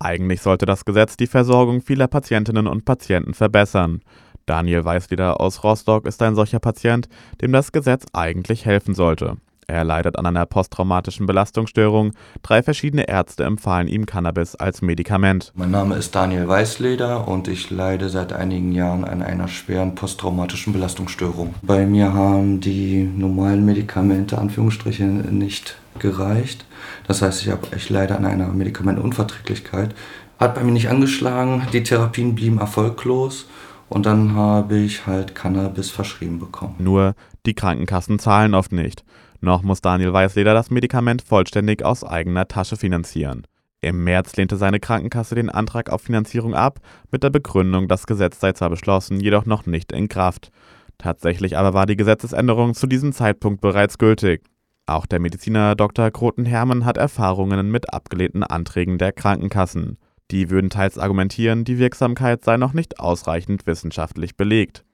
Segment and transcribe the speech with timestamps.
[0.00, 4.00] Eigentlich sollte das Gesetz die Versorgung vieler Patientinnen und Patienten verbessern.
[4.46, 7.08] Daniel Weißlieder aus Rostock ist ein solcher Patient,
[7.42, 9.36] dem das Gesetz eigentlich helfen sollte.
[9.70, 12.12] Er leidet an einer posttraumatischen Belastungsstörung.
[12.42, 15.52] Drei verschiedene Ärzte empfahlen ihm Cannabis als Medikament.
[15.54, 20.72] Mein Name ist Daniel Weißleder und ich leide seit einigen Jahren an einer schweren posttraumatischen
[20.72, 21.54] Belastungsstörung.
[21.62, 26.64] Bei mir haben die normalen Medikamente Anführungsstriche nicht gereicht.
[27.06, 29.94] Das heißt, ich, hab, ich leide an einer Medikamentenunverträglichkeit.
[30.38, 33.46] Hat bei mir nicht angeschlagen, die Therapien blieben erfolglos
[33.88, 36.76] und dann habe ich halt Cannabis verschrieben bekommen.
[36.78, 39.04] Nur die Krankenkassen zahlen oft nicht.
[39.40, 43.46] Noch muss Daniel Weißleder das Medikament vollständig aus eigener Tasche finanzieren.
[43.82, 46.80] Im März lehnte seine Krankenkasse den Antrag auf Finanzierung ab,
[47.10, 50.50] mit der Begründung, das Gesetz sei zwar beschlossen, jedoch noch nicht in Kraft.
[50.98, 54.42] Tatsächlich aber war die Gesetzesänderung zu diesem Zeitpunkt bereits gültig.
[54.90, 56.10] Auch der Mediziner Dr.
[56.10, 59.98] Kroten-Hermann hat Erfahrungen mit abgelehnten Anträgen der Krankenkassen.
[60.32, 64.84] Die würden teils argumentieren, die Wirksamkeit sei noch nicht ausreichend wissenschaftlich belegt.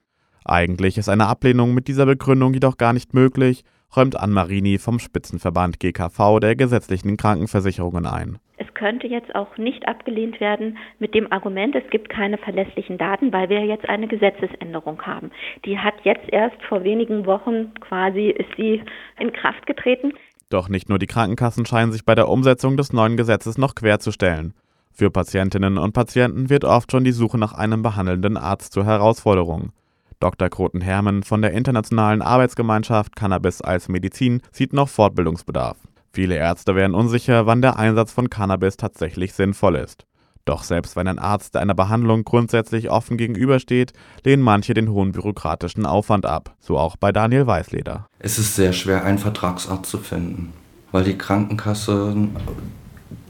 [0.44, 3.64] Eigentlich ist eine Ablehnung mit dieser Begründung jedoch gar nicht möglich,
[3.95, 8.39] räumt Ann-Marini vom Spitzenverband GKV der gesetzlichen Krankenversicherungen ein.
[8.59, 13.33] Es könnte jetzt auch nicht abgelehnt werden mit dem Argument, es gibt keine verlässlichen Daten,
[13.33, 15.31] weil wir jetzt eine Gesetzesänderung haben.
[15.64, 18.83] Die hat jetzt erst vor wenigen Wochen quasi ist sie
[19.19, 20.12] in Kraft getreten.
[20.48, 24.55] Doch nicht nur die Krankenkassen scheinen sich bei der Umsetzung des neuen Gesetzes noch querzustellen.
[24.92, 29.73] Für Patientinnen und Patienten wird oft schon die Suche nach einem behandelnden Arzt zur Herausforderung.
[30.20, 30.48] Dr.
[30.48, 35.77] Kroten-Hermann von der Internationalen Arbeitsgemeinschaft Cannabis als Medizin sieht noch Fortbildungsbedarf.
[36.12, 40.06] Viele Ärzte wären unsicher, wann der Einsatz von Cannabis tatsächlich sinnvoll ist.
[40.47, 43.92] Doch selbst wenn ein Arzt einer Behandlung grundsätzlich offen gegenübersteht,
[44.25, 48.06] lehnen manche den hohen bürokratischen Aufwand ab, so auch bei Daniel Weißleder.
[48.19, 50.55] Es ist sehr schwer, einen Vertragsarzt zu finden,
[50.92, 52.36] weil die Krankenkassen,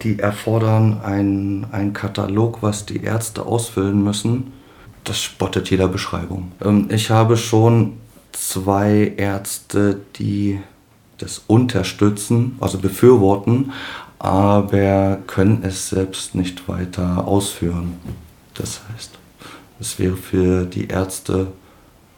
[0.02, 4.52] die erfordern einen, einen Katalog, was die Ärzte ausfüllen müssen
[5.08, 6.52] das spottet jeder Beschreibung.
[6.64, 7.94] Ähm, ich habe schon
[8.32, 10.60] zwei Ärzte, die
[11.18, 13.72] das unterstützen, also befürworten,
[14.18, 17.98] aber können es selbst nicht weiter ausführen.
[18.54, 19.18] Das heißt,
[19.80, 21.48] es wäre für die Ärzte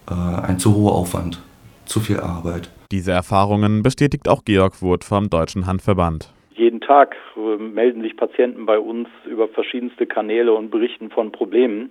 [0.08, 1.40] äh, ein zu hoher Aufwand,
[1.84, 2.70] zu viel Arbeit.
[2.90, 6.32] Diese Erfahrungen bestätigt auch Georg Wurth vom Deutschen Handverband.
[6.54, 11.90] Jeden Tag äh, melden sich Patienten bei uns über verschiedenste Kanäle und berichten von Problemen.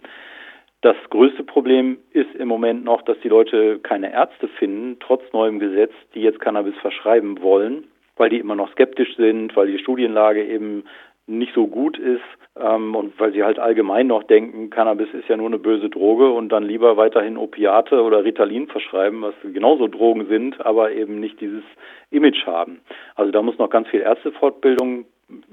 [0.81, 5.59] Das größte Problem ist im Moment noch, dass die Leute keine Ärzte finden, trotz neuem
[5.59, 10.45] Gesetz, die jetzt Cannabis verschreiben wollen, weil die immer noch skeptisch sind, weil die Studienlage
[10.45, 10.83] eben
[11.25, 12.23] nicht so gut ist
[12.59, 16.31] ähm, und weil sie halt allgemein noch denken, Cannabis ist ja nur eine böse Droge
[16.31, 21.41] und dann lieber weiterhin Opiate oder Ritalin verschreiben, was genauso Drogen sind, aber eben nicht
[21.41, 21.63] dieses
[22.11, 22.79] Image haben.
[23.15, 25.05] Also da muss noch ganz viel Ärztefortbildung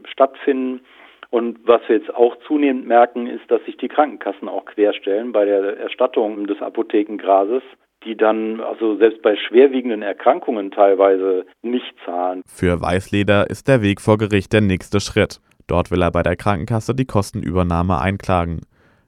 [0.05, 0.81] stattfinden.
[1.35, 5.45] Und was wir jetzt auch zunehmend merken, ist, dass sich die Krankenkassen auch querstellen bei
[5.45, 7.63] der Erstattung des Apothekengrases
[8.05, 12.43] die dann also selbst bei schwerwiegenden Erkrankungen teilweise nicht zahlen.
[12.47, 15.41] Für Weißleder ist der Weg vor Gericht der nächste Schritt.
[15.67, 18.61] Dort will er bei der Krankenkasse die Kostenübernahme einklagen.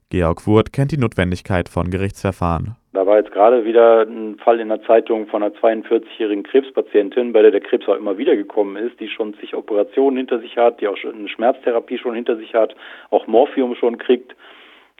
[0.09, 2.75] Georg Wurth kennt die Notwendigkeit von Gerichtsverfahren.
[3.07, 7.51] War jetzt gerade wieder ein Fall in der Zeitung von einer 42-jährigen Krebspatientin, bei der
[7.51, 10.89] der Krebs auch immer wieder gekommen ist, die schon zig Operationen hinter sich hat, die
[10.89, 12.75] auch schon eine Schmerztherapie schon hinter sich hat,
[13.09, 14.35] auch Morphium schon kriegt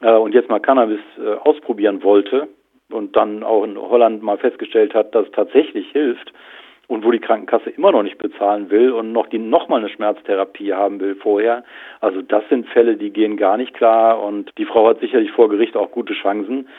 [0.01, 2.47] äh, und jetzt mal Cannabis äh, ausprobieren wollte
[2.91, 6.31] und dann auch in Holland mal festgestellt hat, dass es tatsächlich hilft
[6.87, 10.71] und wo die Krankenkasse immer noch nicht bezahlen will und noch die nochmal eine Schmerztherapie
[10.71, 11.65] haben will vorher.
[11.99, 15.49] Also das sind Fälle, die gehen gar nicht klar und die Frau hat sicherlich vor
[15.49, 16.69] Gericht auch gute Chancen.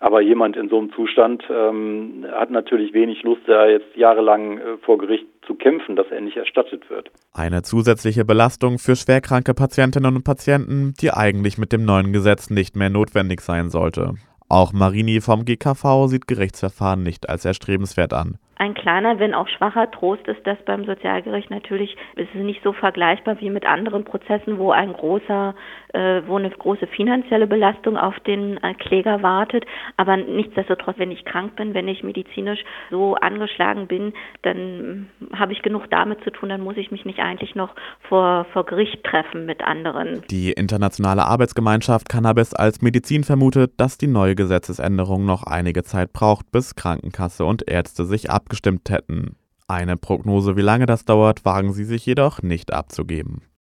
[0.00, 4.76] Aber jemand in so einem Zustand ähm, hat natürlich wenig Lust, da jetzt jahrelang äh,
[4.84, 7.10] vor Gericht zu kämpfen, dass er nicht erstattet wird.
[7.32, 12.76] Eine zusätzliche Belastung für schwerkranke Patientinnen und Patienten, die eigentlich mit dem neuen Gesetz nicht
[12.76, 14.14] mehr notwendig sein sollte.
[14.48, 19.90] Auch Marini vom GKV sieht Gerichtsverfahren nicht als erstrebenswert an ein kleiner, wenn auch schwacher
[19.90, 24.58] Trost ist das beim Sozialgericht natürlich, ist es nicht so vergleichbar wie mit anderen Prozessen,
[24.58, 25.54] wo ein großer,
[25.92, 29.64] äh, wo eine große finanzielle Belastung auf den äh, Kläger wartet.
[29.96, 34.12] Aber nichtsdestotrotz, wenn ich krank bin, wenn ich medizinisch so angeschlagen bin,
[34.42, 37.74] dann habe ich genug damit zu tun, dann muss ich mich nicht eigentlich noch
[38.08, 40.22] vor, vor Gericht treffen mit anderen.
[40.30, 46.50] Die internationale Arbeitsgemeinschaft Cannabis als Medizin vermutet, dass die neue Gesetzesänderung noch einige Zeit braucht,
[46.50, 49.36] bis Krankenkasse und Ärzte sich ab abgestimmt hätten.
[49.66, 53.42] Eine Prognose, wie lange das dauert, wagen sie sich jedoch nicht abzugeben